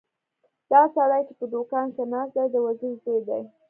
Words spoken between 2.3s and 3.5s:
دی د وزیر زوی دی.